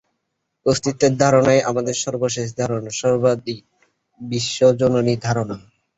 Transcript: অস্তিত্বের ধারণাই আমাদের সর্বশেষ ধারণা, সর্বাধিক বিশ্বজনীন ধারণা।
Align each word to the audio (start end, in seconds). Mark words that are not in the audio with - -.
অস্তিত্বের 0.65 1.13
ধারণাই 1.17 1.59
আমাদের 1.61 1.95
সর্বশেষ 1.95 2.47
ধারণা, 2.55 2.89
সর্বাধিক 3.01 3.61
বিশ্বজনীন 4.21 5.07
ধারণা। 5.21 5.55